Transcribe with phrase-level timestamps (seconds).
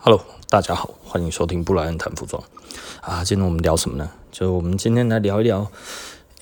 [0.00, 2.40] Hello，大家好，欢迎收听布莱恩谈服装
[3.00, 3.24] 啊。
[3.24, 4.08] 今天我们聊什么呢？
[4.30, 5.68] 就我们今天来聊一聊，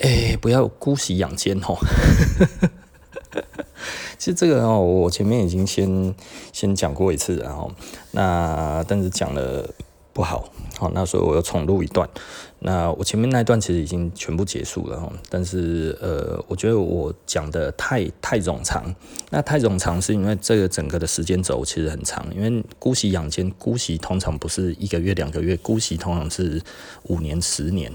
[0.00, 1.74] 哎，不要姑息养奸哦。
[4.19, 6.14] 其实这个哦，我前面已经先
[6.53, 7.72] 先讲过一次，然后
[8.11, 9.66] 那但是讲了
[10.17, 12.09] 不好，好，那所以我又重录一段。
[12.61, 18.95] 那我前面那一段其实已经全部结束了，但是呃，我觉得我讲的太太冗长。
[19.29, 26.62] 那太冗长是因为这个整个的时间轴其实很长，因为姑息养奸，姑息通常不是一个月两个月，姑息通常是
[27.02, 27.93] 五年、十年，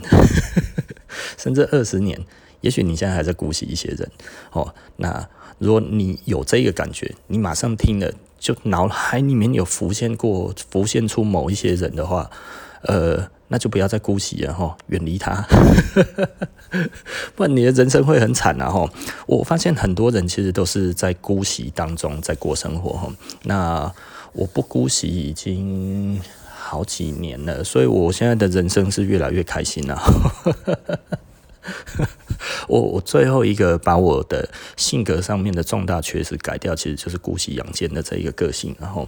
[1.39, 2.23] 甚至二十年。
[2.61, 4.07] 也许你现在还在姑息一些人
[4.51, 4.71] 哦。
[4.97, 12.29] 那如果你有这个感觉，你马上听了就脑海里面有浮现过、浮现出某一些人的话，
[12.81, 13.29] 呃。
[13.53, 15.45] 那就不要再姑息了哈，远离他，
[17.35, 18.89] 不然你的人生会很惨啊哈。
[19.27, 23.11] 我发现很多人其实都是在姑息当中在过生活哈。
[23.43, 23.93] 那
[24.31, 26.17] 我不姑息已经
[26.49, 30.01] 好几年了，所以我现在的人生是越来越开心了。
[32.71, 38.73] 我我最后一个把我的性格上面的重大缺失改掉，其实就是姑息养奸的这一个个性。
[38.79, 39.05] 然后，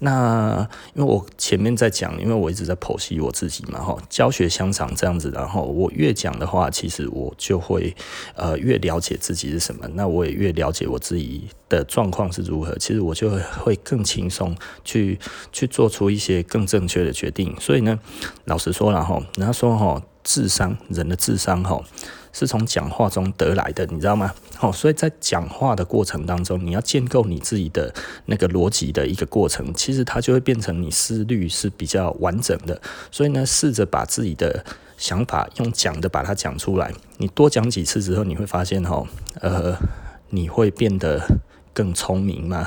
[0.00, 5.30] 那因为我前面在讲，因为我一直在剖析我自己嘛，哈，教学相长这样子。
[5.34, 7.96] 然后我越讲的话，其实我就会
[8.34, 12.76] 呃越了解自己是什么，那我也越了解我自己的状况是如何。
[12.76, 13.30] 其实我就
[13.64, 15.18] 会更轻松去
[15.50, 17.56] 去做出一些更正确的决定。
[17.58, 17.98] 所以呢，
[18.44, 20.02] 老实说了哈，人家说哈。
[20.24, 21.82] 智商，人的智商哈，
[22.32, 24.32] 是从讲话中得来的，你知道吗？
[24.56, 27.92] 好，所以在讲话的过程当中，你要建构你自己的
[28.26, 32.80] 那个逻辑的一个过程，其实它就会变成你思虑是比较完整的。
[33.10, 34.64] 所以呢，试着把自己的
[34.96, 39.04] 想法用讲的把它讲出来，你多讲几次之后，你会发现哈，
[39.40, 39.76] 呃，
[40.30, 41.24] 你会变得
[41.72, 42.66] 更聪明嘛。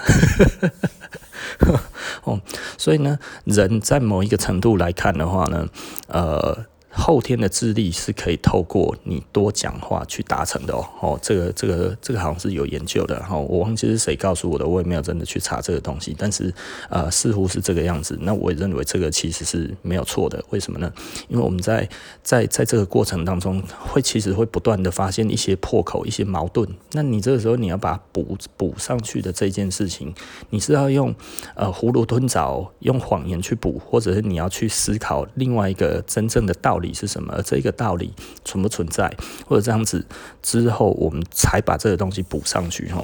[2.23, 2.39] 哦，
[2.77, 5.67] 所以呢，人在某一个程度来看的话呢，
[6.07, 6.65] 呃。
[6.93, 10.85] 后天的智力是可以透过你多讲话去达成的哦。
[10.99, 13.17] 哦，这个这个这个好像是有研究的。
[13.23, 16.13] 哈，我忘记是谁告诉我的，我也没有真的去查这个东西。
[16.17, 16.53] 但是
[16.89, 18.17] 呃，似乎是这个样子。
[18.21, 20.43] 那我也认为这个其实是没有错的。
[20.49, 20.91] 为什么呢？
[21.29, 21.87] 因为我们在
[22.21, 26.67] 在在这个过程当中，会其实会不断的发现一些破口、一些矛盾。
[26.91, 30.13] 那你这个时候你要把补补上去的这件事情，
[30.49, 31.15] 你是要用
[31.55, 36.80] 呃囫囵吞枣，用谎言去补，或者是你要去思考另外一个真正的道理。
[36.81, 37.33] 理是什么？
[37.33, 39.15] 而这个道理存不存在？
[39.47, 40.05] 或者这样子
[40.41, 42.89] 之后，我们才把这个东西补上去。
[42.89, 43.01] 哈，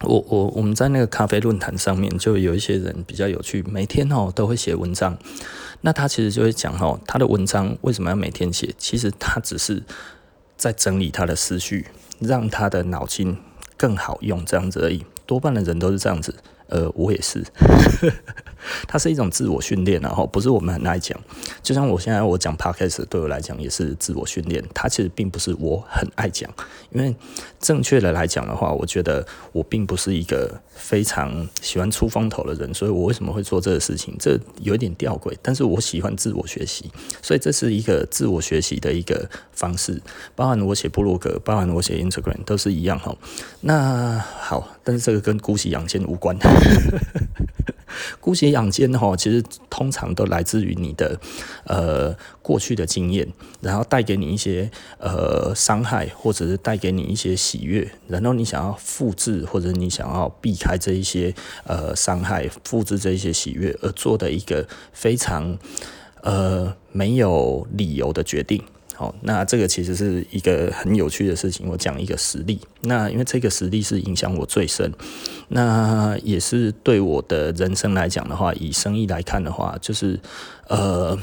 [0.00, 5.18] 我我我们在那个咖啡论坛上面，就有一些人比较有趣，每天哦都会写文章。
[5.82, 8.74] 那他其实就会讲哈，他的文章为什么要每天写？
[8.78, 9.82] 其实他只是
[10.56, 11.88] 在整理他的思绪，
[12.20, 13.36] 让他的脑筋
[13.76, 15.04] 更好用，这样子而已。
[15.26, 16.34] 多半的人都是这样子。
[16.68, 17.44] 呃，我也是，
[18.86, 21.18] 它是一种自我训练，然后不是我们很爱讲。
[21.62, 24.62] 就像我现在我讲 podcast，对我来讲也是自我训练。
[24.74, 26.50] 它其实并不是我很爱讲，
[26.90, 27.14] 因为
[27.60, 34.16] 正确的来讲的话，我觉得我并不是一个非常喜欢出风头的人，所以我为什么会做这个事情？
[34.18, 36.90] 这有点吊诡，但是我喜欢自我学习，
[37.22, 40.00] 所以这是一个自我学习的一个方式。
[40.34, 43.14] 包含我写部落格，包含我写 Instagram，都是一样哈。
[43.60, 46.36] 那好，但是这个跟姑息养奸无关。
[48.20, 51.18] 姑息养奸哈，其实通常都来自于你的
[51.64, 53.26] 呃过去的经验，
[53.60, 61.34] 然后带给你一些呃伤害，或者是带给你一些喜悦，然后你想要复制，或者你想要避开这一些
[61.64, 65.58] 呃伤害，复制这一些喜悦而做的一个非常
[66.22, 68.62] 呃没有理由的决定。
[69.04, 71.68] 好，那这个其实是一个很有趣的事情。
[71.68, 74.90] 我讲一个实例，那因为这个实例是影响我最深，
[75.48, 80.18] 那也是对我的人生来讲的话，以生意来看的话，就是
[80.68, 81.18] 呃，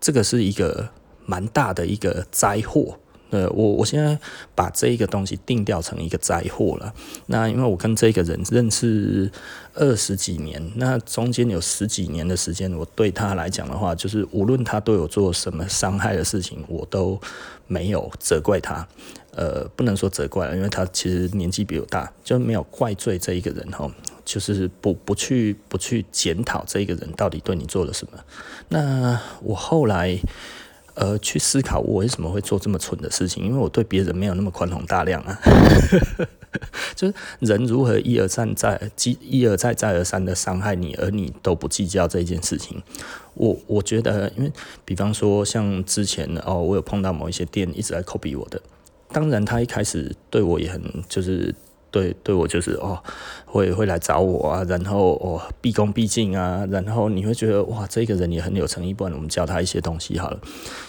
[0.00, 0.88] 这个是一个
[1.26, 2.96] 蛮大的一个灾祸。
[3.34, 4.16] 呃，我我现在
[4.54, 6.94] 把这一个东西定调成一个灾祸了。
[7.26, 9.28] 那因为我跟这个人认识
[9.74, 17.20] 二十几年，那中间有十几年的时间，我对他来讲的话，就是无论他对我做什么伤害的事情，我都
[17.66, 18.86] 没有责怪他。
[19.32, 23.90] 呃，不能说责怪了，因为他其实年纪比我大，就没有怪罪这一个人哈，
[24.24, 28.18] 就是不不去不去检讨这一个人到底对你做了什么。
[28.68, 30.20] 那我后来。
[30.94, 35.38] 呃，去思考我为什么会做这么蠢的事情，因为我对别人没有那么宽宏大量啊。
[36.94, 42.80] 就是人如何一而再再一而再再而三的伤害你，而你都不计较这件事情。
[43.34, 44.52] 我我觉得，因为
[44.84, 48.62] 比方说像之前哦，我有碰到某一些店一直在 copy 我的，
[49.08, 51.54] 当然他一开始对我也很就是。
[51.94, 52.98] 对对我就是哦，
[53.46, 60.40] 会会来找我啊，然后哦毕恭毕敬啊，然后你会觉得哇，这个人也很有诚意，不然我们教他一些东西好了。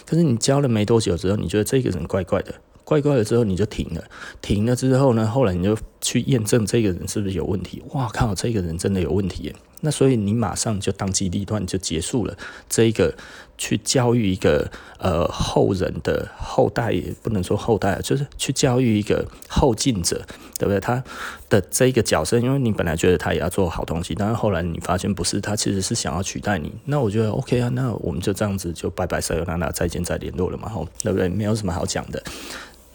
[0.04, 2.52] 可是你教了没多久之后，你觉得这个人怪怪的。
[2.82, 4.04] 怪怪的之后你就停了，
[4.40, 5.76] 停了之后呢，后来你就
[6.06, 7.82] 去验证这个人是不是有问题。
[7.90, 9.56] 哇靠，这个人真的有问题耶！
[9.80, 12.36] 那所以你马上就当机立断就结束了
[12.68, 13.12] 这一个
[13.58, 20.24] 去教育一个呃后人的后代，也不能说后代，就是去教育一个后进者，
[20.58, 20.78] 对不对？
[20.78, 21.02] 他
[21.50, 26.72] 的这个角色，因为你本来觉得他也要做好东西，但是后来你发现不是，他其实是想要取代你。
[26.84, 31.28] 那我觉得 OK 啊，那我们就这样子就拜拜，撒由那拉，再见再联络了嘛，吼，对不对？
[31.28, 32.22] 没有什么好讲的。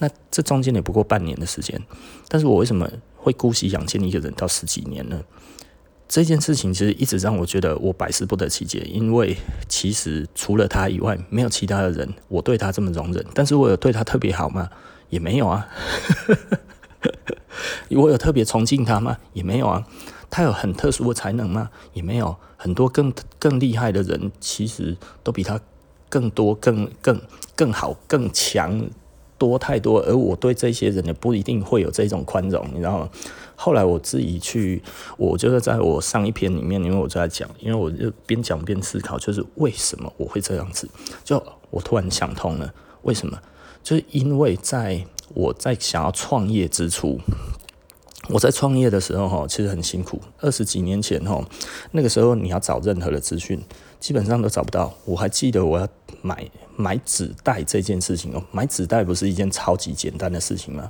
[0.01, 1.80] 那这中间也不过半年的时间，
[2.27, 5.21] 但是我为什么会姑息养奸一个人到十几年呢？
[6.09, 9.38] 这件事情其实一直让我觉得我百思不得其解，因为
[9.69, 14.69] 其实除了他以外，没有其他的人我对他这么容忍，但是我有对他特别好吗？
[15.09, 15.68] 也没有啊。
[17.92, 19.18] 我有特别崇敬他吗？
[19.33, 19.86] 也没有啊。
[20.30, 21.69] 他有很特殊的才能吗？
[21.94, 22.36] 也没有。
[22.57, 25.59] 很多更更厉害的人，其实都比他
[26.09, 27.21] 更多、更更
[27.56, 28.89] 更好、更强。
[29.41, 33.09] 多太多，而我对这些人也不一定会有这种宽容，你知道吗？
[33.55, 34.83] 后来我自己去，
[35.17, 40.88] 我就是在我上一篇里面，因为我在讲，因为我就边讲边思考，就是为什么我会这样子？
[41.23, 42.71] 就我突然想通了，
[43.01, 43.35] 为什么？
[43.81, 45.03] 就是因为在
[45.33, 47.19] 我在想要创业之初，
[48.29, 50.21] 我在创业的时候哈，其实很辛苦。
[50.39, 51.44] 二十几年前哈，
[51.91, 53.62] 那个时候你要找任何的资讯，
[54.00, 54.94] 基本上都找不到。
[55.06, 55.88] 我还记得我要
[56.21, 56.50] 买。
[56.77, 60.89] 买纸袋这件事情哦，买纸袋不是一件超级简单的事情吗？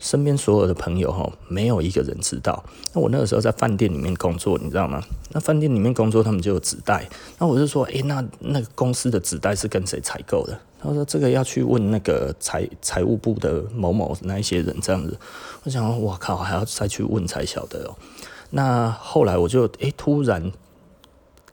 [0.00, 2.64] 身边所有的朋友哈，没有一个人知道。
[2.92, 5.00] 那我那个时候在饭店里面工作，你知道吗？
[5.30, 7.08] 那饭店里面工作，他们就有纸袋。
[7.38, 10.58] 那我就说，诶，那那个公司的纸袋是跟谁采购的？
[10.82, 15.16] 他说这个要去问那个财财务部的某某那一些人这样子。
[15.62, 17.94] 我想，我靠，还要再去问才晓得哦。
[18.50, 20.50] 那后来我就诶，突然。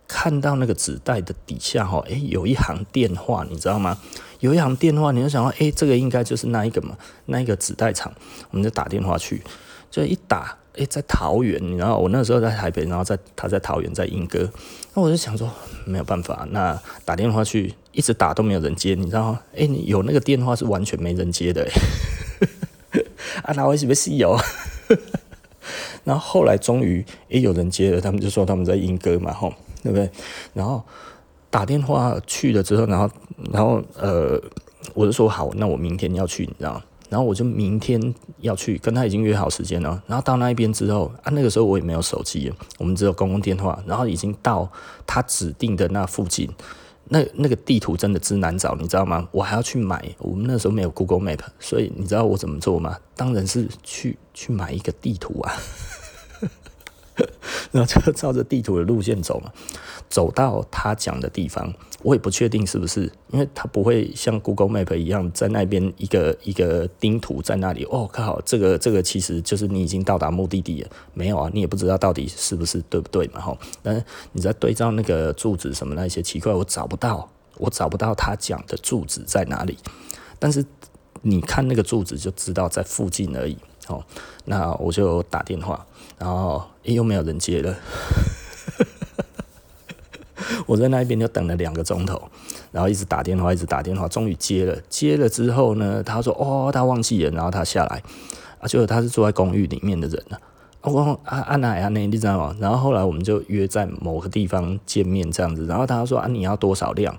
[0.09, 3.97] 看到那个纸袋的底下哈，诶，有一行电话，你知道吗？
[4.39, 8.11] 有一行电话，你就想到，诶，这个应该就是那一个嘛，那一个纸袋厂，
[8.51, 9.41] 我们就打电话去，
[9.89, 14.49] 就一打，诶，在桃园，你知道，我那时候在台北，然后在他在桃园，在莺歌，
[14.93, 15.49] 那我就想说，
[15.85, 19.39] 没有办法，那打电话去，一直打都没有人接，你知道吗？
[19.53, 21.67] 诶，你有那个电话是完全没人接的，
[23.43, 24.37] 啊，那我是不是有？
[26.03, 29.53] 然后后来终于诶有人接了，他们就说他们在莺歌嘛，吼。
[29.83, 30.09] 对不对？
[30.53, 30.83] 然后
[31.49, 33.09] 打电话去了之后，然后
[33.51, 34.41] 然后呃，
[34.93, 36.81] 我就说好，那我明天要去，你知道？
[37.09, 40.03] 然后我就明天要去，跟他已经约好时间了。
[40.07, 43.81] 然后到那一边之后啊，那个时候我也没有手机，我们只有公共电话。
[43.85, 44.69] 然后已经到
[45.05, 46.49] 他指定的那附近，
[47.05, 49.25] 那那个地图真的之难找，你知道吗？
[49.31, 52.97] 我还要去买，我们那时候没有 Google Map，所以你知道我怎么做吗？
[53.15, 55.53] 当然是去去买一个地图啊。
[57.71, 59.51] 然后就照着地图的路线走嘛，
[60.09, 61.73] 走到他讲的地方，
[62.03, 67.83] 我也不确定是不是，因为他不会像 Google Map 一样在那边一个一个钉图在那里。
[67.85, 73.41] 哦靠，这个这个其实就是你已经到达目的地了，没有啊，你也不知道到底是不是对不对嘛？
[73.41, 79.77] 哈，但是你在对照那个柱子什么那些奇怪，我找不到，我找不到他讲的柱子在哪里。
[80.39, 80.63] 但是
[81.23, 83.57] 你看那个柱子就知道在附近而已。
[83.87, 84.03] 哦，
[84.45, 85.85] 那我就打电话。
[86.19, 87.75] 然后又没有人接了，
[90.65, 92.19] 我在那一边就等了两个钟头，
[92.71, 94.75] 然后一直打电话，一直打电话，终于接了。
[94.89, 98.01] 接了之后呢，他说：“哦，他忘记了。”然后他下来，
[98.59, 100.37] 啊，就是他是住在公寓里面的人呢。
[100.81, 101.87] 我说：“啊啊哪呀？
[101.89, 105.67] 那你知道吗？”然后后来我们就约在某个地方见面这样子。
[105.67, 107.15] 然后他说：“啊，你要多少量？”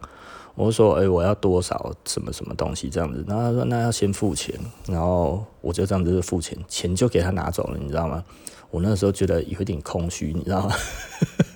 [0.66, 4.54] 我说：“哎，我要多少什么什么东西这样子。”然后他说：“那要先付钱。”
[4.88, 8.24] 然后我就这样子付钱，钱就给他拿走了，你知道吗？
[8.70, 10.74] 我那时候觉得有点空虚，你知道吗？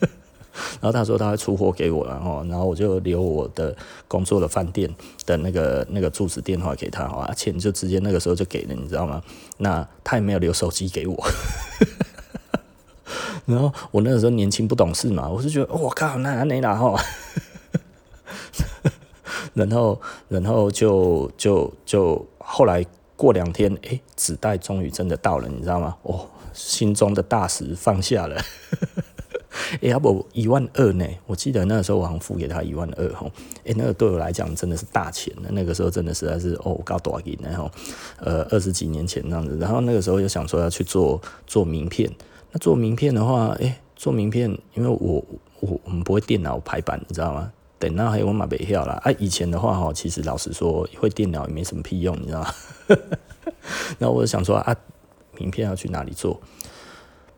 [0.81, 3.75] 然后他说他会出货给我，然后然后我就留我的
[4.07, 4.89] 工作的饭店
[5.27, 9.23] 的那个那个住址电话给他，啊，钱就直接那个时候就给了，你知道吗？
[9.59, 11.17] 那他也没有留手机给我。
[13.47, 16.95] 然后我那个时候年轻不懂事嘛，我就觉得我靠，那那哪哈？
[19.55, 22.85] 然后然后就就就后来
[23.17, 25.97] 过两天，哎，纸袋终于真的到了，你知道吗？
[26.03, 26.27] 哦。
[26.55, 28.39] 心中的大石放下了，
[29.81, 31.07] 哎，要不一万二呢？
[31.25, 33.27] 我记得那个时候我好像付给他一万二哈，
[33.65, 37.71] 哎，那个对我来讲真的是大钱，那个时候真的实在是哦，搞多少钱然后，
[38.19, 42.11] 呃，二十几年前那样子，然后那个时候又想说要去做做名片，
[42.51, 45.25] 那做名片的话，哎，做名片，因为我
[45.61, 47.51] 我我们不会电脑排版，你知道吗？
[47.83, 52.55] 等那还有我买北票啦，哎，以前的话哈，其实老实说会电脑也没什么屁用，你知道吗？
[53.99, 54.77] 然后我就想说啊。
[55.39, 56.39] 名片要去哪里做，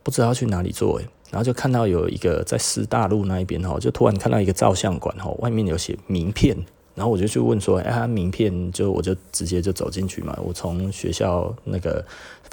[0.03, 6.57] 不知道去哪里做诶，然后就看到有一个在师大路那一边哈，就突然看到一个照相馆哈，外面有写名片。
[6.97, 10.37] 然后我就去问说，哎，他名片就我就直接就走进去嘛。
[10.45, 12.05] 我从学校那个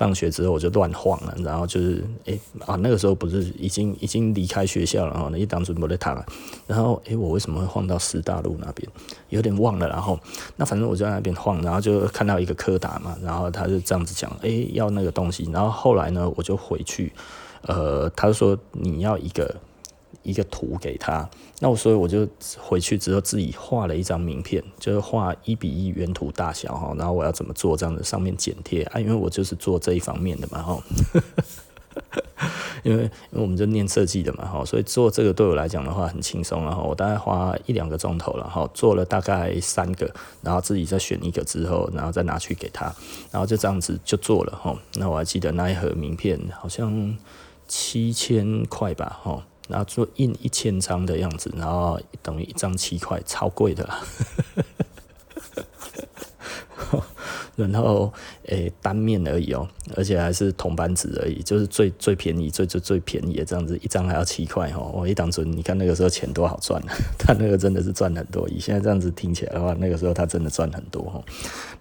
[0.02, 2.34] 放学之后我就乱晃了，然后就是，哎
[2.66, 6.26] 啊，那个时候不是已经已经离开学校了，然后呢一当准备在躺，
[6.66, 8.90] 然后哎，我为什么会晃到师大路那边？
[9.30, 9.88] 有点忘了。
[9.88, 10.20] 然后
[10.56, 15.48] 那反正我就在那边晃，然后就看到一个柯达嘛，然后他就这样子讲，哎，要那个东西。
[15.54, 17.14] 然后后来呢，我就回去，
[17.68, 19.56] 呃，他说你要一个。
[20.24, 21.28] 一个图给他，
[21.60, 22.28] 那我所以我就
[22.60, 30.84] 回去之后自己画了一张名片，就是画一比一原图大小哈，然后我要怎么做这样子上面剪贴啊，因为我就是做这一方面的嘛哈，
[32.84, 40.10] 因 为因为我们就念设计的嘛哈，所以做这个对我来讲的话很轻松，然后我大概花一两个钟头了哈，做了大概三个，
[40.42, 42.94] 然后自己再选一个之后，然后再拿去给他，
[43.32, 44.78] 然后就这样子就做了哈。
[44.96, 47.18] 那我还记得那一盒名片好像
[47.68, 49.44] 七千块吧哈。
[49.72, 53.90] 然后做印一千张的样子，然后等于一张七块，超贵的。
[57.58, 58.12] 然后
[58.48, 64.90] 诶，单面而已哦，而且还是铜板纸而已，就是最最便宜、最最最便宜的这样子，一张还要七块哦。
[64.94, 66.82] 我一当时你看那个时候钱多好赚，
[67.20, 68.50] 他那个真的是赚很多。
[68.50, 71.24] 以现在这样子听起来的话，那个时候他真的赚很多哦。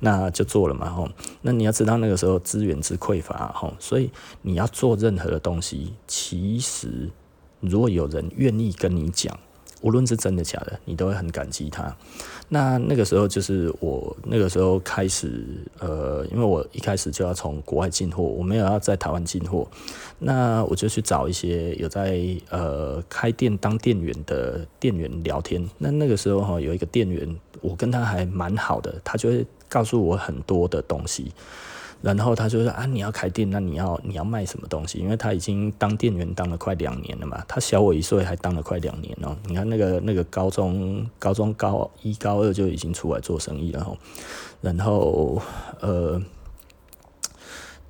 [0.00, 1.08] 那就做了嘛吼。
[1.40, 4.10] 那你要知道那个时候资源之匮乏吼，所以
[4.42, 7.08] 你要做任何的东西，其实。
[7.60, 9.38] 如果有人愿意跟你讲，
[9.82, 11.94] 无论是真的假的，你都会很感激他。
[12.48, 15.46] 那那个时候就是我那个时候开始，
[15.78, 19.66] 呃，因为我一开始就要从国外进货，我没有要在台湾进货，
[20.18, 25.66] 那我就去找一些有在呃开店当店员的店员聊天。
[25.78, 31.32] 那那个时候哈，有一个店员，我跟他还蛮好的，他就会告诉我很多的东西。
[32.02, 34.98] 然后他就说啊，你要开店，那你要你要卖什么东西？
[34.98, 39.36] 因为他已经当店员当了快两年了嘛，他小我一岁，还当了快两年哦。
[39.46, 43.98] 你看那个那个高中高中高一高二就已经出来做生意了吼。
[44.62, 45.42] 然后
[45.80, 46.18] 呃，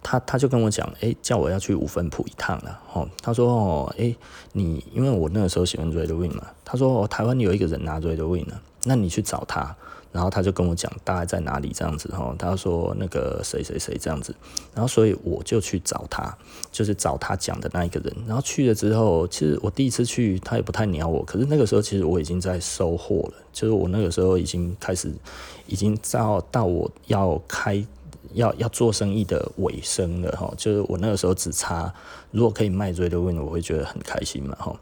[0.03, 3.09] 他他就跟我讲，哎，叫我要去五分埔一趟了哦。
[3.23, 4.13] 他说哦，哎，
[4.53, 9.77] 你因为我那个时候喜欢 Red Wing 嘛，他说哦，台湾有一个人拿 Red Wing 呢，那你去找他。
[10.13, 14.35] 然后他就跟我讲大概在哪里这样子哈，他说那个谁谁谁这样子，
[14.75, 16.37] 然后所以我就去找他，
[16.73, 18.13] 就是找他讲的那一个人。
[18.27, 25.13] 然后去了之后，其实我第一次去他也不太鸟我，可是那个时候其实我已经在收货了，就是我那个时候已经开始，
[25.67, 27.85] 已经到到我要开
[28.33, 31.93] 要要做生意的尾声了哈，就是我那个时候只差
[32.33, 34.75] 如果可以卖 RedWing，我会觉得很开心嘛哈。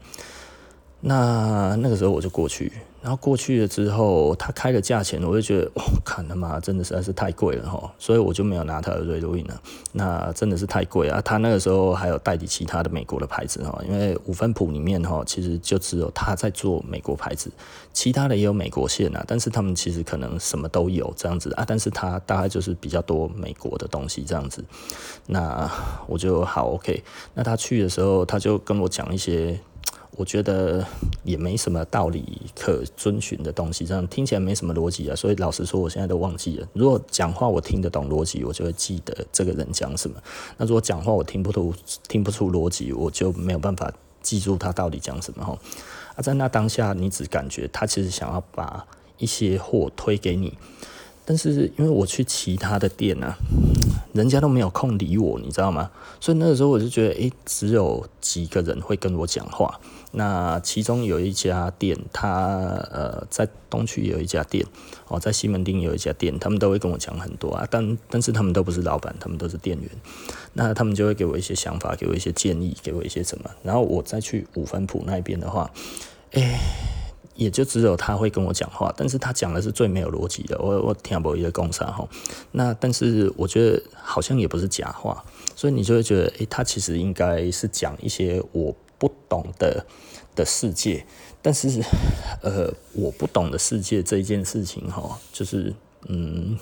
[1.01, 2.71] 那那个时候我就过去。
[3.01, 9.61] 然后过去了之后，他开的价钱，我就觉得，哦，看他妈真的实在是太贵了哈，所以我就没有拿他的 Red Wing 了。
[9.93, 11.21] 那真的是太贵啊！
[11.21, 17.49] 他那个时候还有代理其他的美国的牌子哈，因为五分谱里面哈，其实就只有他在做美国牌子，
[17.93, 24.63] 其他的也有美国线啊，但是他们其实可能什么都有这样子啊，但是他大概就是比较多美国的东西这样子。
[25.25, 25.71] 那
[26.05, 27.01] 我就好 OK，
[27.33, 29.57] 那他去的时候，他就跟我讲一些。
[30.15, 30.85] 我觉得
[31.23, 35.15] 也没什么道理可遵循的东西，这样听起来没什么逻辑啊。
[35.15, 36.67] 所以老实说，我现在都忘记了。
[36.73, 40.21] 如果讲话我听得懂逻辑，我就会记得这个人讲什么。
[40.57, 41.73] 那如果讲话我听不出
[42.07, 43.89] 听不出逻辑，我就没有办法
[44.21, 45.57] 记住他到底讲什么哈。
[46.15, 48.85] 啊，在那当下，你只感觉他其实想要把
[49.19, 50.57] 一些货推给你，
[51.23, 53.37] 但是因为我去其他的店啊，
[54.13, 55.89] 人家都没有空理我，你知道吗？
[56.19, 59.79] 所以那个时候我就觉得，诶，只有几个人会跟我讲话。
[60.11, 64.65] 那其中有一家店，他呃在东区有一家店，
[65.07, 69.87] 哦，在西门町有一家店，他们都会跟我讲很多啊，但但是他们都不是老板，他们都是店员，
[70.53, 75.69] 那他们就会给我一些想法，给我一些建议，给我一些什么，然后我再去五分埔那边的话，
[76.31, 76.59] 哎，
[77.35, 82.09] 也就只有他会跟我讲话，但是他讲的是最没有逻辑的，我我听不一个公啥哈，
[82.53, 85.23] 那但是我觉得好像也不是假话，
[85.55, 88.75] 所以你就会觉得，哎，他其实应该是讲一些我。
[88.99, 89.85] 不懂的
[90.35, 91.05] 的世界，
[91.41, 91.81] 但是，
[92.43, 95.73] 呃，我不懂的世界这一件事情，哈，就是，
[96.07, 96.57] 嗯，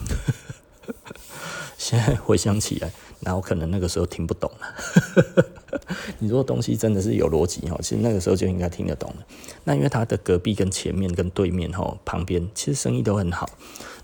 [1.77, 5.46] 现在回想起来，然后可能那个时候听不懂了。
[6.20, 9.25] 你说东西真的是有逻辑，哈，其实那个时候就应该听得懂了。
[9.63, 13.50] 那因为他的隔壁跟前面跟对面，哈，旁边其实生意都很好。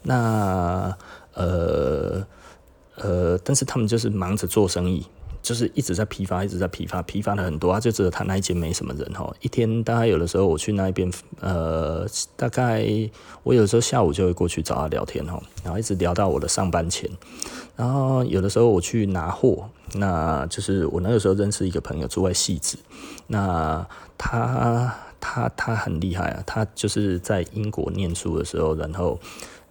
[0.02, 0.98] 那，
[1.34, 2.28] 呃，
[2.96, 5.06] 呃，但是他们就是忙着做生意。
[5.43, 9.31] 就是一直在批发，一直在批发，批发了很多啊，就只有他那一间没什么人哈。
[9.41, 12.07] 一天大概有的时候我去那一边，呃，
[12.38, 12.88] 大概
[13.43, 17.07] 我有时候下午就会过去找他聊天哈，然后一直聊到我的上班前。
[17.75, 22.77] 然后有的时候我去拿货，那就是我那个时候认识一个朋友住在戏子，
[23.27, 23.85] 那
[24.17, 29.19] 他他他很厉害啊，他就是在英国念书的时候，然后。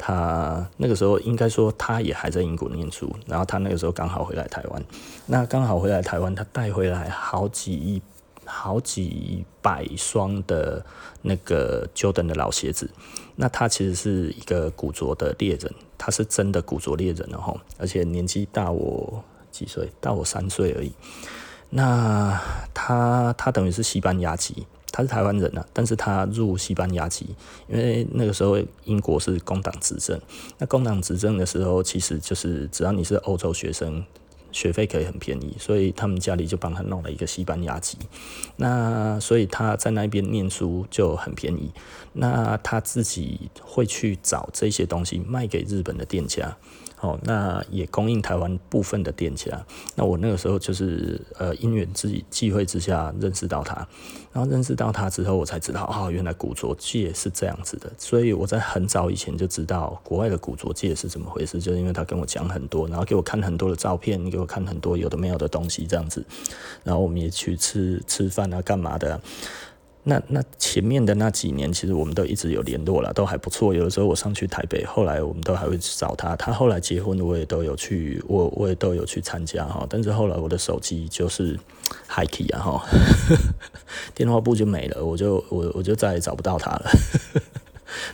[0.04, 4.84] 他那个时候应该说他也还在英国念书，然后他那个时候刚好回来台湾，
[5.26, 8.02] 那刚好回来台湾，他带回来好几
[8.44, 10.84] 好几百双的
[11.22, 12.90] 那个 Jordan 的老鞋子。
[13.36, 20.92] 那他其实是一个古着的猎人，他是真的古着猎人哦，而且年纪大我几岁，大我三岁而已。
[21.70, 22.40] 那
[22.74, 24.66] 他他等于是西班牙籍。
[24.92, 27.34] 他是台湾人呐、啊，但是他入西班牙籍，
[27.66, 30.20] 因为那个时候英国是工党执政。
[30.58, 34.04] 那工党执政的时候，其实就是只要你是欧洲学生，
[34.52, 37.96] 学费可以很便宜，所以他们家里就帮他弄了一个西班牙籍。
[38.56, 41.72] 那所以他在那边念书就很便宜。
[42.12, 46.54] 那他自己会去找这些东西卖给日本的店家。
[47.02, 49.60] 哦，那也供应台湾部分的店家。
[49.96, 53.74] 那我那个时候就是呃因缘际际会之下认识到他，
[54.32, 57.90] 然后认识到他之后，我才知道哦，原来古着界是这样子的。
[57.98, 66.24] 所以我在很早以前就知道国外的古着界是怎么回事，就是因为他跟我讲很多，然后给我看很多的照片，给我看很多有的没有的东西这样子。
[66.84, 69.20] 然后我们也去吃吃饭啊，干嘛的。
[70.04, 73.72] 那那前面的那几年，其实我们都一直有联络了，都还不错。
[73.72, 76.34] 有的时候我上去台北，后来我们都还会去找他。
[76.34, 79.86] 他后来结婚，我也都有去，我我也都有去参加哈。
[79.88, 81.56] 但是后来我的手机就是
[82.08, 82.86] hikey 啊哈，
[84.12, 86.90] 电话簿就没了，我就我我就再也找不到他了。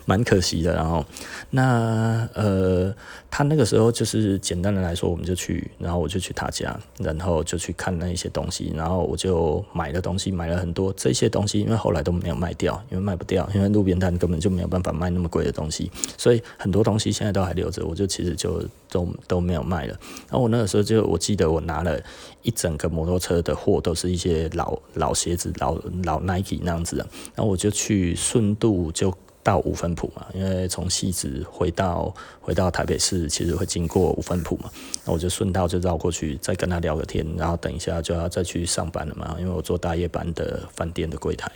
[0.05, 1.05] 蛮可惜的，然后
[1.51, 2.95] 那呃，
[3.31, 19.99] 他那个时候就是简单的来说，我们就去，然后我就去他家，然后就去看那一些东西，然后我就买了东西，买了很多这些东西，因为后来都没有卖掉，因为卖不掉，因为路边摊根本就没有办法卖那么贵的东西，所以很多东西现在都还留着，我就其实就都都没有卖了。
[20.29, 22.01] 然后我那个时候就我记得我拿了
[22.43, 29.15] 一整个摩托车的货，都是一些老老鞋子，老老 Nike 那样子的，然后我就去顺路就。
[29.49, 34.71] 到五分埔嘛，因为从汐止回到回到台北市，其实会经过五分埔嘛，
[35.07, 41.51] 那我就顺道就绕过去，再跟他聊个天，然后等一下就要再去上班了嘛，因为我做大夜班的饭店的柜台，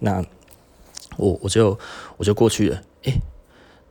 [0.00, 0.20] 那
[1.16, 1.78] 我我就
[2.16, 3.14] 我就过去了，诶，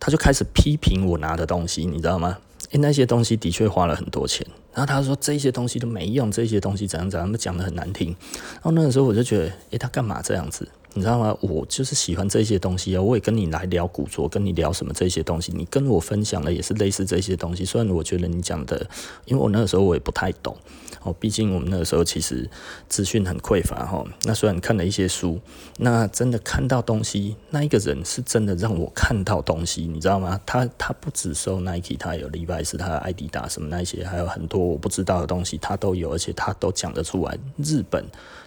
[0.02, 2.38] 他就开始批评我拿的东西，你知道吗？
[2.72, 8.10] 诶，那些东西的确花了很多钱，然后他说这些东西都没用，这些东西怎样怎样，他讲得很难听，
[8.56, 10.68] 然后那个时候我就觉得，诶，他干嘛这样子？
[10.98, 11.38] 你知道吗？
[11.42, 13.02] 我就是喜欢这些东西啊！
[13.02, 15.52] 我也跟你来聊古着，跟你聊什么这些东西。
[15.54, 17.66] 你跟我分享的也是类似这些东西。
[17.66, 18.88] 虽然我觉得你讲的，
[19.26, 20.56] 因为我那个时候我也不太懂
[21.04, 21.14] 哦。
[21.20, 22.50] 毕竟我们那个时候其实
[22.88, 24.06] 资讯很匮乏哈。
[24.24, 25.38] 那虽然看了一些书，
[25.80, 30.40] 那真的看到东西，那一个人是真的让我看到东西，你知道吗？
[30.46, 37.38] 他他不只收 Nike，他有 Levi's，他有爱迪达什么那些，还有很多我不知道的东西，他都有，而且他都讲得出来。
[37.58, 38.06] 日本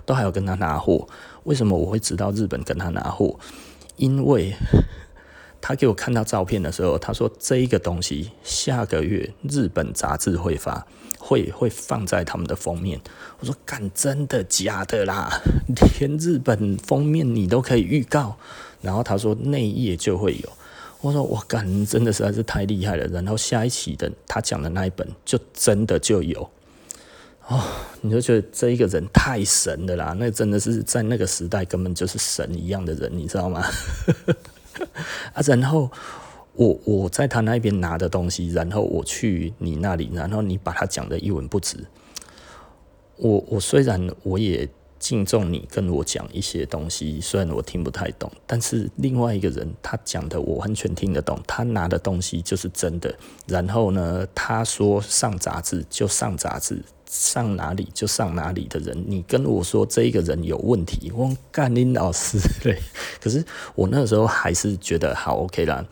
[0.09, 1.07] 都还有跟他拿货。
[1.45, 3.39] 为什么我会知道日本跟他拿货？
[3.97, 4.55] 因为
[5.61, 10.87] 他给我看到照片的时候，他说这一个东西下个月日本杂志会发，
[11.19, 12.99] 会会放在他们的封面。
[13.39, 15.43] 我说干，真的假的啦？
[16.01, 18.39] 连日本封面你都可以预告？
[18.81, 20.49] 然后他说内页就会有。
[21.03, 23.07] 我说我干，真的实在是太厉害了。
[23.09, 26.49] 然后下一期的他讲的那一本就真的就有。
[27.49, 27.63] 哦，
[28.03, 30.15] 你就觉得这一个人太神了啦！
[30.19, 33.65] 那真的是在那个时代根本就是神一样的人，你知道吗？
[35.33, 35.91] 啊，然后
[36.53, 41.79] 我我在他那边拿的东西，然后我去你那里，然后你把他讲的一文不值。
[43.17, 53.17] 我我虽然我也敬重你跟我讲一些东西，虽然我听不太懂，但是另外一个人他讲的我完全听得懂，他拿的东西就是真的。
[53.47, 56.85] 然后呢，他说上杂志就上杂志。
[57.11, 62.79] 上哪里就上哪里的人，你跟我说这一个人有问题，我干你老师嘞！
[63.21, 63.43] 可是
[63.75, 65.83] 我那时候还是觉得好 OK 啦，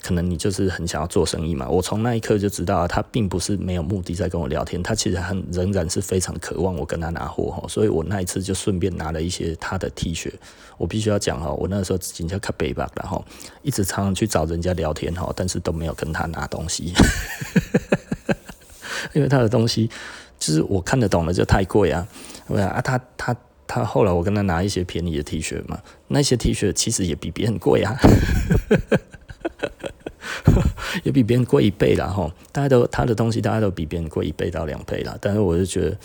[0.00, 1.68] 可能你就是很想要做生意嘛。
[1.68, 7.66] 我从那一刻就知道，他并不是没有目的在跟我聊天，他其实很仍然是非常渴望我跟他拿货哈。
[7.68, 10.32] 所以我那一次就顺便拿了一些他的 T 恤。
[10.78, 13.24] 我必须要讲哈，我那时候紧叫卡背吧，然后
[13.62, 16.92] 一直常常去找人家聊天哈，但是都没有跟他拿东西，
[19.14, 19.90] 因为他的东西。
[20.44, 22.06] 就是我看得懂的就太贵啊，
[22.46, 23.34] 对啊，他他
[23.66, 27.96] 他后来我跟他拿一些便宜的 T 恤嘛，那些 T 恤其实也比别人贵啊，
[31.02, 32.30] 也比别人贵一倍啦哈。
[32.52, 35.16] 大家都他的东西，大家都比别人贵一倍到两倍啦。
[35.18, 35.96] 但是我就觉得，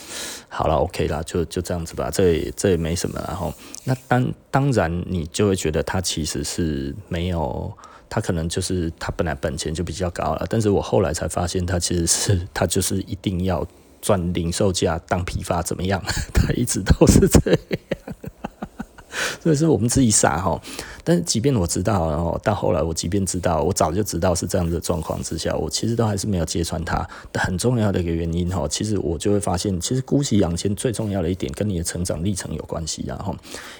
[0.48, 3.54] 好了，OK 啦，就就这样子吧，这也这也没什么啦哈。
[3.84, 7.72] 那当当然，你就会觉得他其实是没有，
[8.10, 10.46] 他可能就是他本来本钱就比较高了。
[10.50, 13.68] 但是我后来才发现，他其实是他就是一定要
[14.02, 16.02] 赚零售价当批发怎么样？
[16.34, 17.60] 他一直都是这样。
[19.42, 20.62] 所以是我们自己傻哈，
[21.04, 27.06] 但是即便我知道，然后到后来我即便知道，我早就知道是这样子的状况之下，我其实都还是没有揭穿它。
[27.34, 33.36] 很重要的一个原因哈，其实我就会发现，其实姑息养奸最重要的一点跟你的成长历程有关系，然后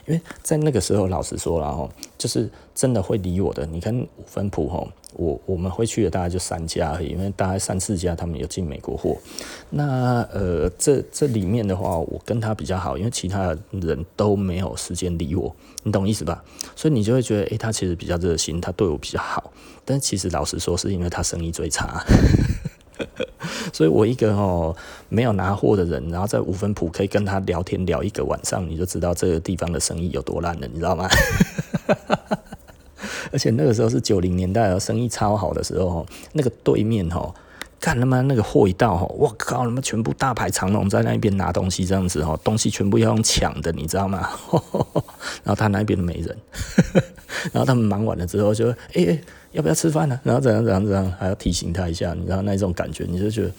[0.08, 3.66] 因为在那个时候，老实说了哈，就是真的会理我的。
[3.68, 4.86] 你看五分普哈，
[5.20, 9.18] 我我们会去的大概就三家而已，因为大概三四家他们有进美国货。
[9.70, 15.54] 那呃，这这里面的话，我跟他比较好，因为其他人都没有时间理我。
[15.84, 16.42] 你懂意思吧？
[16.74, 19.52] 所以你就会觉得，诶、他其实比较热心，他对我比较好。
[19.84, 22.02] 但其实老实说，是因为他生意最差。
[23.74, 24.76] 所以我一个哦
[25.10, 31.10] 没有拿货的人，然后在五分埔可以跟他聊天聊一个晚上，你就知道这个地方的生意有多烂了，你知道吗？
[33.32, 37.34] 而且那个时候是九零年代，生意超好的时候哦，那个对面哦。
[37.82, 44.30] 干他妈那个货一到吼，我靠他妈全部大排长龙在那边拿东西这样子吼，东西全部要用抢的，你知道吗？
[45.44, 46.38] 然后他那边都没人，
[47.54, 49.18] 然后他们忙完了之后就哎、
[49.54, 50.20] 要不要吃饭呢？
[50.24, 53.52] 然后怎样怎样怎样还要提醒他一下，你知道那种感觉，你就觉得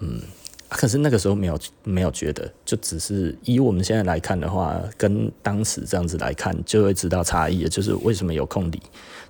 [0.00, 0.20] 嗯，
[0.68, 8.80] 可是那个时候没有没有觉得，就只是以我们现在来看的话，跟当时这样子来看就会知道差异，就是为什么有空理，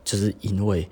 [0.05, 0.89] 就是因为。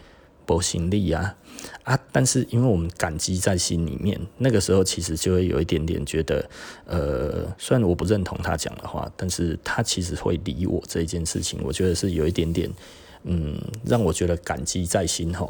[0.46, 1.34] 不行力啊
[1.82, 1.98] 啊！
[2.12, 6.48] 但是因为我们感激在心里面，那个时候其实就会有一点点觉得，
[6.84, 12.70] 呃，虽然我不认同他讲的话，但是他其实会理我这一件事情，我觉得是有一点点，
[13.26, 15.46] 嗯，让我觉得感激在心哈。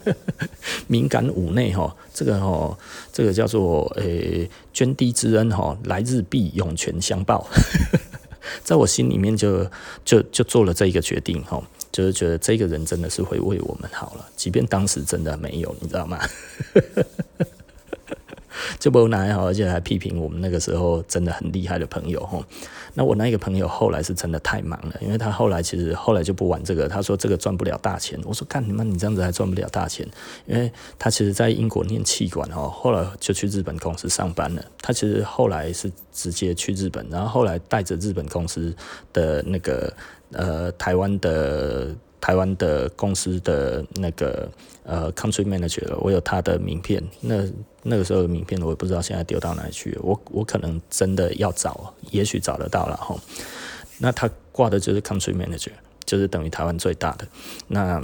[0.88, 2.76] 敏感五内哈，这个哈，
[3.12, 7.46] 这个叫做诶、欸，涓滴之恩哈，来日必涌泉相报，
[8.64, 9.64] 在我心里面就
[10.04, 11.62] 就就做了这一个决定哈。
[11.90, 16.18] 就是觉得这个人真的是会为我们好了，即便当时真的没有，你知道吗？
[18.78, 22.40] 就不拿好，而且还批评我们那个时候真的很厉害的朋友哈。
[22.94, 28.18] 那我那一个朋友后来是真的太忙了，因为他后来其实后来就不玩这个，他说这个赚不了大钱。
[28.24, 30.06] 我说干你妈，你这样子还赚不了大钱？
[30.46, 34.64] 因为他其实在英国念企管哦，后来就去日本公司上班了。
[34.80, 38.74] 他其实后来是直接去日本，然后后来带着日本公司
[39.12, 39.92] 的那个。
[40.30, 41.88] 呃，台湾的
[42.20, 44.48] 台湾的公司的那个
[44.84, 47.02] 呃，country manager，我有他的名片。
[47.20, 47.44] 那
[47.82, 49.96] 那个时候的名片我也不知道现在丢到哪里去。
[50.02, 53.16] 我我可能真的要找，也许找得到了哈。
[53.98, 55.72] 那他挂的就是 country manager，
[56.04, 57.26] 就是等于台湾最大的。
[57.68, 58.02] 那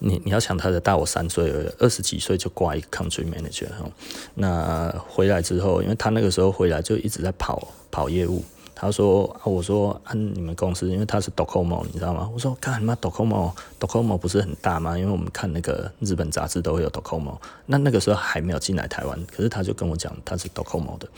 [0.00, 3.88] 你你要想他的大我三岁，二十几岁就挂一个 country manager 哈。
[4.34, 8.42] 那回来之后，因为他那个时候回来就一直在跑跑业务。
[8.82, 12.28] 他说啊，我说啊，你们公司因为他是 Docomo，你知道吗？
[12.34, 14.98] 我说干嘛 Docomo，Docomo 不是很大吗？
[14.98, 17.36] 因为我们看那个日本杂志都会有 Docomo。
[17.66, 21.08] 那那个时候还没有进来台湾，可是他就跟我讲他是 Docomo 的。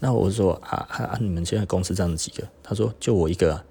[0.00, 2.44] 那我说啊啊啊，你们现在公司这样子几个？
[2.64, 3.64] 他说就我一个、啊。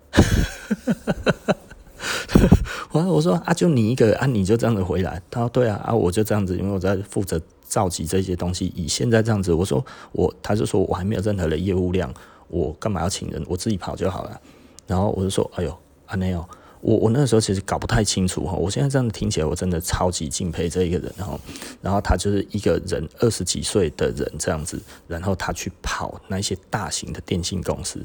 [2.94, 5.22] 我 我说啊，就你一个啊，你就这样子回来？
[5.30, 8.72] 他说对啊啊，我就这样子，因为我在负责召集这些东西。
[8.74, 12.10] 以现在这样子，我说我，他就说我还没有任何的业务量。
[12.48, 13.44] 我干嘛要请人？
[13.48, 14.42] 我自己跑就好了。
[14.86, 15.78] 然后我就说：“哎呦，
[16.08, 16.48] 阿内哦，
[16.82, 18.54] 我我那个时候其实搞不太清楚哈。
[18.54, 21.40] 我现在这样听起来，我真的超级敬佩这一个人哈。
[21.82, 28.00] 然后他就是一个人二十几岁的人这样子，然后他去跑那些大型的电信公司。”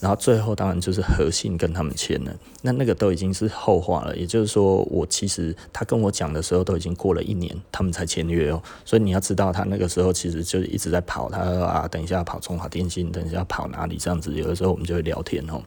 [0.00, 4.16] 然后最后当然就是和信跟他们签了，那那个都已经是后话了。
[4.16, 8.62] 也就是说，我其实他跟我讲的时候都已经过了一年，他们才签约哦。
[8.84, 14.34] 所以你要知道，他那个时候其实就一直在跑，他啊，等一下跑中华电信，等一下跑哪里这样子。
[14.34, 15.62] 有的时候我们就会聊天哦。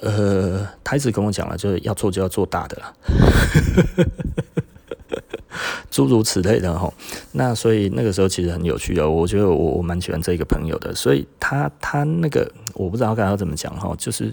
[0.00, 2.94] 呃，他一直跟我讲了，就是要做就要做大的啦。
[5.92, 6.90] 诸如此类的哈，
[7.32, 14.32] 那所以那个时候其实很有趣的，我觉得我我蛮喜欢这个朋友的，所以他他那个我不知道该要怎么讲哈，就是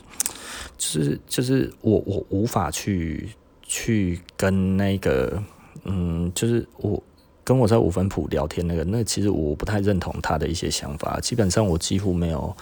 [0.78, 3.28] 就是就是我我无法去
[3.62, 5.38] 去跟那个
[5.84, 7.04] 嗯，就是我
[7.44, 12.56] 跟我在五分埔聊天那个，那其实我不太认同他的一些想法，基本上我几乎没有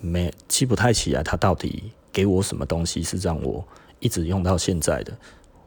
[0.00, 3.66] 没记不太起来他到底给我什么东西是让我
[3.98, 5.12] 一直用到现在的。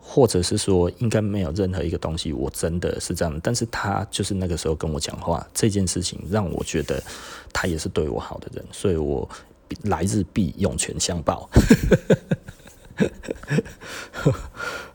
[0.10, 3.40] 或者是说，应该没有任何一个东西，我真的是这样。
[3.44, 7.04] 但是他就是那个时候跟我讲话这件事情，让我觉得
[7.52, 9.30] 他也是对我好的人，所以我
[9.84, 11.50] 来日必涌泉相报。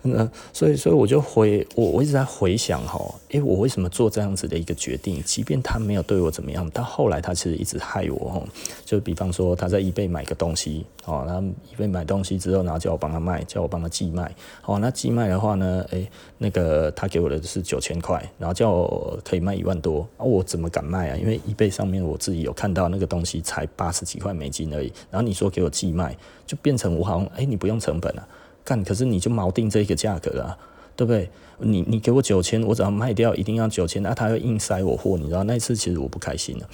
[0.02, 5.22] 那所以，所以我就回我，我一直在回想哈，诶、我为什么做这样子的一个决定？
[5.22, 8.42] 即便他没有对我怎么样，到后来他其实一直害我哈。
[8.84, 11.40] 就比方说，他在易贝买个东西哦，然后
[11.72, 14.34] eBay 买东西之后，然后叫我帮他卖，叫我帮他寄卖。
[14.66, 21.16] 哦，那寄卖的话呢，诶、那个他给我的是九千块，然后叫我可以卖一万多，啊，我怎么敢卖啊？
[21.16, 28.26] 因为易贝上面我自己有看到那个东西才八十几块美金而已，然后你说给我寄卖，就变成我好像诶、你不用成本啊。
[28.64, 30.58] 干，可是你就锚定这个价格了，
[30.96, 31.28] 对不对？
[31.58, 36.68] 你你给我九千，我只要卖掉一定要九千，那他要硬塞我货，你知道那一次其实我不开心了。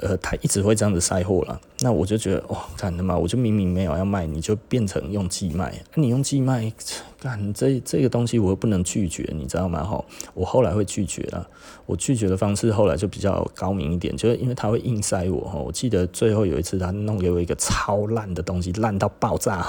[0.00, 6.72] 呃，他一直会这样子塞货了，那我就觉得，哦，干的嘛，我就明明没有要卖，你就变成用寄卖，你用寄卖，
[7.20, 9.82] 干这这个东西我又不能拒绝，你知道吗？
[9.82, 11.48] 哈，我后来会拒绝了，
[11.86, 19.66] 我拒绝的方式后来就比较高明一点，就是因为他会硬塞我哈，我记得最后有一次他弄给我一个超烂的东西，烂到爆炸，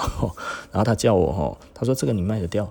[0.70, 2.64] 然后他叫我哈，他说这个你卖得掉，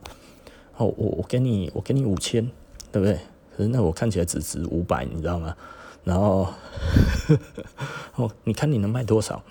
[0.77, 2.49] 哦，我我给你我给你五千，
[2.91, 3.19] 对不对？
[3.57, 5.53] 可是那我看起来只值五百，你知道吗？
[6.09, 6.47] 然后，
[8.17, 9.43] 哦，你看你能卖多少？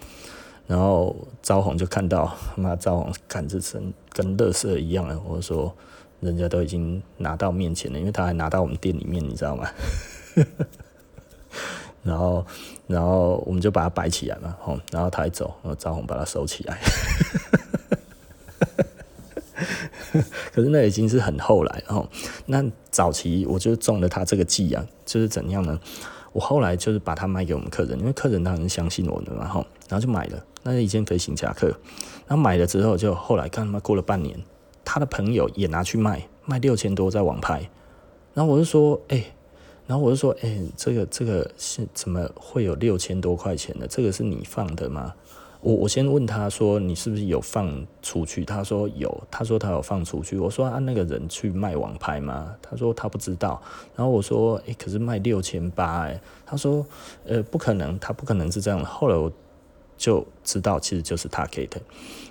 [0.67, 5.23] 然后招红就看到，妈招红看这身跟乐色一样了。
[5.25, 5.73] 我说，
[6.19, 9.69] 人家都已经拿到面前了，因为他还拿到我们店里面，你知道吗？
[12.03, 12.45] 然后，
[12.89, 16.77] 然后我们就把它摆起来嘛，吼，然后他一走，然后招红把它收起来。
[20.53, 22.09] 可是那已经是很后来，吼，
[22.47, 25.79] 那早期我就中了他这个计啊，就是怎样呢？
[26.39, 31.67] 我后来就是把它卖给我们客人，因为客人当然相信我的嘛，然后然后就买了那是一件飞行夹克，
[32.29, 34.41] 然后买了之后就后来看他妈过了半年，
[34.85, 37.69] 他的朋友也拿去卖，卖六千多在网拍，
[38.35, 39.25] 然后我就说，哎、
[39.89, 43.89] 然后我就说，哎、这个这个是怎么会有六千多块钱的？
[43.89, 45.13] 这个是你放的吗？
[45.61, 48.45] 我我先问他说，你是不是有放出去？
[48.45, 50.39] 他说有，他说他有放出去。
[50.39, 52.55] 我说啊，那个人去卖网拍吗？
[52.63, 53.61] 他说他不知道。
[53.97, 56.87] 然后我说，诶、可是卖六千八，诶，他说，
[57.27, 58.87] 呃，不可能，他不可能是这样的。
[58.87, 59.33] 后来我
[59.97, 61.81] 就知道，其实就是他给的。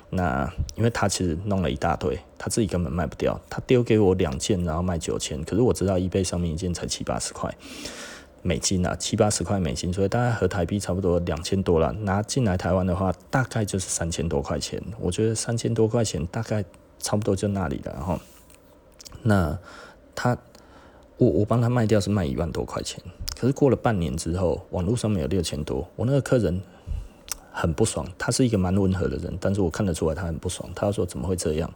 [0.09, 5.43] 那因为他其实弄了一大堆，他自己根本卖不掉，他丢给我两件，然后卖九千。
[5.43, 7.53] 可是我知道 eBay 上面一件才七八十块。
[8.41, 11.91] 美金啊，七八十块美金，所以大概合台币差不多两千多了。
[11.91, 14.81] 拿进来台湾的话，大概就是三千多块钱。
[14.99, 16.63] 我觉得三千多块钱大概
[16.99, 18.19] 差不多就那里了哈。
[19.23, 19.57] 那
[20.15, 20.37] 他，
[21.17, 23.03] 我我帮他卖掉是卖一万多块钱，
[23.37, 26.61] 可是过了半年之后，网络上面有六千多，我那个客人
[27.51, 28.07] 很不爽。
[28.17, 30.69] 他是一个蛮温和的人，但是我看得出来他很不爽。
[30.75, 31.69] 他说怎么会这样？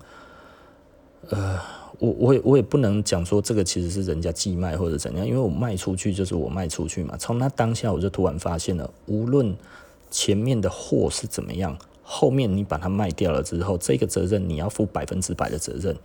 [1.29, 1.59] 呃。
[1.99, 7.15] 我我也我也不能讲说这个其实是人家寄卖或者怎样，因为我卖出去就是我卖出去嘛。
[7.15, 9.55] 从那当下我就突然发现了，无论
[10.09, 15.95] 前面的货是怎么样，后面你把它卖掉了之后，这个责任你要负百分之百的责任。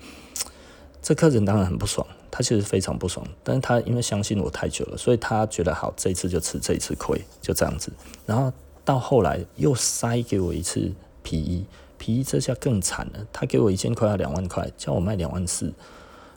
[1.01, 7.91] 这客人当然很不爽，他其实非常不爽，但是他因为相信我太久了，所以他觉得好，这一次就吃这一次亏，就这样子。
[8.27, 8.53] 然后
[8.85, 11.65] 到后来又塞给我一次皮衣。
[11.99, 15.73] 皮衣这下更惨了，他给我一件快要两万块，叫我卖两万四。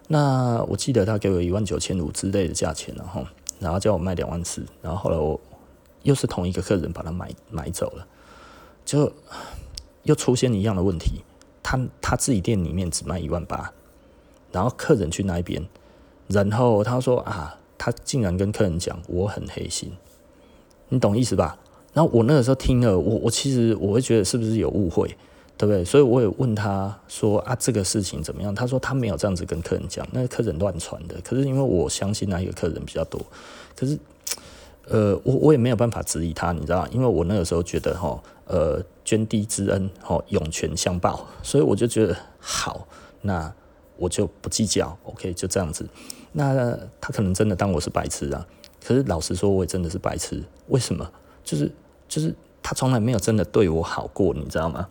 [0.07, 3.25] 那我记得他给我一万九千五之类的价钱，然后
[3.59, 5.39] 然后叫我卖两万四，然后后来我
[6.03, 8.07] 又是同一个客人把他买买走了，
[8.83, 9.11] 就
[10.03, 11.21] 又出现一样的问题，
[11.61, 13.71] 他他自己店里面只卖一万八，
[14.51, 15.67] 然后客人去那边，
[16.27, 19.91] 然后他说啊，他竟然跟客人讲我很黑心，
[20.87, 21.59] 你懂意思吧？
[21.93, 25.15] 然后我那个时候听了，我我其实我会觉得是不是有误会？
[25.59, 25.83] 对不对？
[25.83, 28.55] 所以我也问他说啊，这个事情怎么样？
[28.55, 31.19] 他说他没有这样子跟客人讲，那个客人乱传的。
[31.21, 33.21] 可是因为我相信那一个客人比较多，
[33.75, 33.99] 可是
[34.87, 36.87] 呃，我我也没有办法质疑他，你知道吗？
[36.93, 42.87] 因为我那个时候觉得哈，呃，涓滴之恩，哈，涌泉相报，所以我就觉得好，
[43.23, 43.53] 那
[43.97, 45.85] 我就不计较，OK，就这样子。
[46.31, 48.47] 那他可能真的当我是白痴啊？
[48.81, 50.41] 可是老实说，我也真的是白痴。
[50.69, 51.11] 为什么？
[51.43, 51.69] 就是
[52.07, 54.87] 就是他从来没有真的对我好过，你知道吗？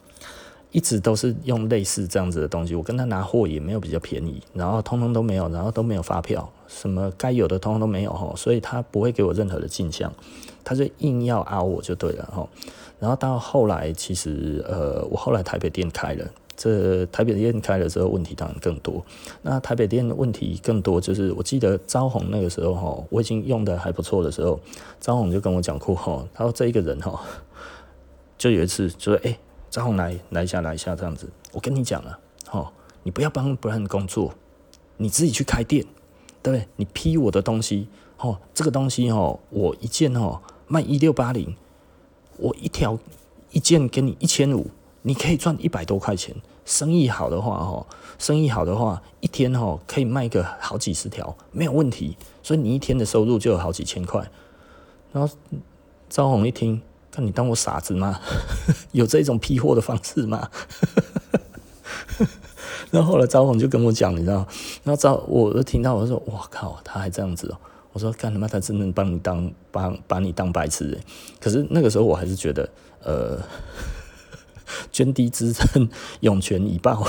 [0.70, 10.12] 一直都是用类似这样子的东西，我跟他拿货也没有比较便宜，然后通通都没有，然后都没有发票，什么该有的通通都没有哈，所以他不会给我任何的进项，
[10.62, 12.46] 他就硬要凹我就对了哈。
[12.98, 19.02] 然后到后来，其实呃，我后来台北店开了，这台北店开了之后，问题当然更多。
[19.40, 24.60] 那台北店的问题更多，就是我记得招红那个时候哈，我已经用的还不错的时候，
[25.00, 27.18] 招红就跟我讲过哈，他说这一个人哈，
[28.36, 29.34] 就有一次就说哎。
[29.70, 34.32] 张红来来一下来一下这样子，我跟你讲了，吼，你不要帮 Brand 工作，
[34.96, 35.84] 你自己去开店，
[36.42, 36.68] 对不对？
[36.76, 41.54] 你批我的东西，吼，这个东西吼，我一件吼卖一六八零，
[42.38, 42.98] 我一条
[43.50, 44.70] 一件给你一千五，
[45.02, 47.86] 你可以赚一百多块钱，生意好的话哦，
[48.18, 52.16] 生意好的话，一天哦可以卖个好几十条，没有问题。
[52.42, 54.30] 所以你一天的收入就有好几千块。
[55.12, 55.34] 然后
[56.08, 56.80] 赵红一听，
[57.24, 58.20] 你当我傻子吗？
[58.92, 60.48] 有这种批货的方式吗？
[62.90, 64.46] 然后后来招红就跟我讲，你知道，
[64.84, 67.58] 然后招我就听到我说，哇靠，他还这样子哦。
[67.92, 70.98] 我说干他妈，他真的帮你当把把你当白痴。
[71.40, 72.68] 可是那个时候我还是觉得，
[73.02, 73.38] 呃。
[74.92, 75.88] 涓滴之恩，
[76.20, 77.02] 涌泉以报。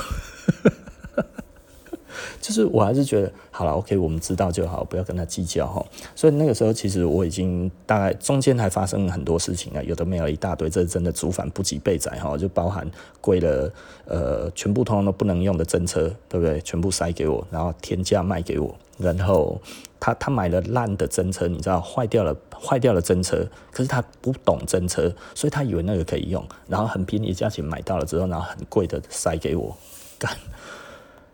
[2.41, 5.85] 就是我还是觉得好了，OK，我们知道就好，不要跟他计较哈。
[6.15, 12.89] 所以那个时候，其实我已经大概中间还发生了很多事情啊，有的没有一大堆，这真的主反不及备载哈，就包含
[13.21, 13.71] 贵了
[14.05, 16.59] 呃，全部通通都不能用的真车，对不对？
[16.61, 19.59] 全部塞给我，然后天价卖给我，然后
[19.99, 29.75] 他他买了烂的真车，你知道坏掉了，坏掉了真车，可是他不懂真车，所以他以为那个可以用，然后很便宜价钱买到了之后，然后很贵的塞给我
[30.17, 30.31] 干。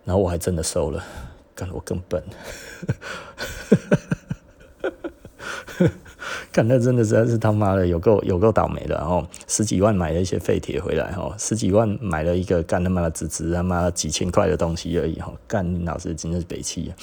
[0.06, 1.04] 然后我还真的收了，
[1.54, 2.24] 干我更笨，
[6.54, 16.94] 干那真的实在是他妈的有够有够倒霉的，然后十几万买了一些废铁回来，哈，十几万买了一个干他妈的只值他妈几千块的东西而已，哈，干老师真的是北七。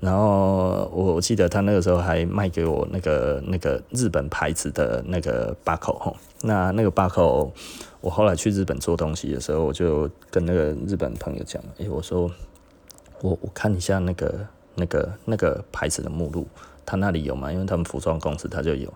[0.00, 7.52] 然后我我记得他那个时候还卖给我那个那个日本牌子的那个巴口，哈，那那个巴口。
[8.00, 12.28] 我后来去日本做东西的时候，我就跟那个日本朋友讲，哎，我说
[13.20, 16.44] 我我看一下那个那个那个牌子的目录，
[16.84, 17.52] 他那里有吗？
[17.52, 18.92] 因为他们服装公司他就有。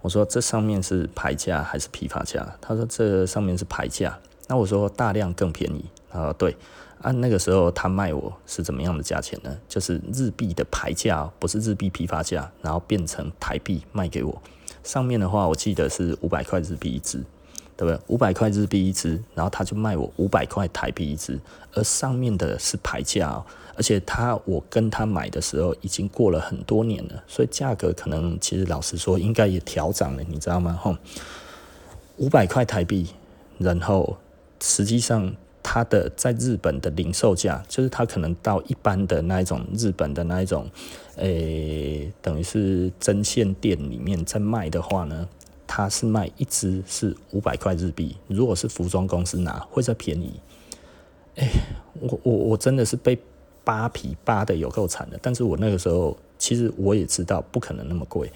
[0.00, 2.44] 我说这上面是牌价还是批发价？
[2.60, 4.18] 他说这上面是牌价。
[4.48, 5.84] 那我说大量更便宜。
[6.10, 6.56] 他说对。
[7.02, 9.56] 按、那个时候他卖我是怎么样的价钱呢？
[9.68, 14.42] 就是日币的牌价，不是日币批发价，然后变成台币卖给我。
[14.82, 17.22] 上面的话我记得是五百块日币一支。
[17.76, 17.98] 对不对？
[18.08, 21.40] 五百块日币一支，然后他就卖我五百块台币一支，
[21.72, 23.42] 而上面的是牌价哦，
[23.74, 30.78] 而且他我跟他买的时候已经过了很多年了，所以价格可能其实老实说应该也调涨了，你知道吗？
[30.78, 30.94] 吼，
[32.18, 33.06] 五百块台币，
[33.56, 34.18] 然后
[34.60, 40.68] 实际上它的在日本的零售价，就是它可能到一般的那一种日本的那一种，
[41.16, 45.28] 诶，等于是针线店里面在卖的话呢。
[45.72, 50.32] 它是卖一支是五百块日币，如果是服装公司拿会再便宜。
[51.36, 51.50] 哎、欸，
[52.00, 53.16] 我我我真的是被
[53.62, 58.28] 扒皮扒的有够惨的，但是我那个时候其实我也知道不可能那么贵，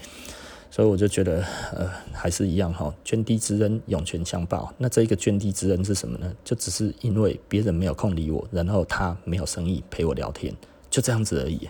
[0.74, 1.40] 所以我就觉得
[1.72, 4.74] 呃还是一样哈，涓滴之恩涌泉相报。
[4.76, 6.34] 那这一个涓滴之恩是什么呢？
[6.42, 10.52] 就只是因为别人没有空理我，然后他没有生意陪我聊天，
[10.90, 11.68] 就这样子而已。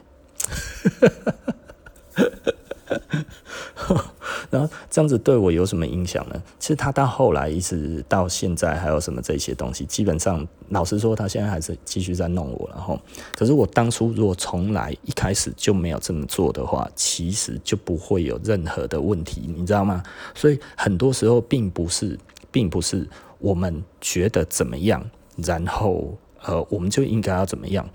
[4.55, 6.41] 然后这样子对我有什么影响呢？
[6.61, 12.71] 其实他到后来一直到现在还有什么这些东西，基本上老实说，他现在还是继续在弄我。
[12.73, 12.97] 然后，
[13.35, 20.01] 可是我当初如果从来一开始就没有这么做的话，其实就不会有任何的问题，你知道吗？
[20.37, 22.17] 所以很多时候并不是，
[22.53, 23.05] 并不是
[23.39, 25.05] 我们觉得怎么样，
[25.37, 27.89] 然后呃，我们就应该要怎么样。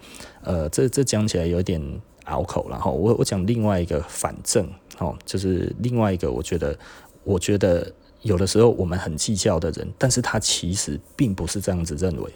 [0.43, 1.81] 呃，这这讲起来有点
[2.25, 2.67] 拗口。
[2.69, 4.67] 然后我我讲另外一个反正。
[4.99, 6.77] 哦，就是另外一个，我觉得，
[7.23, 12.31] 我觉得有的时候我们很计较的人，但是他其实并不是这样子认为。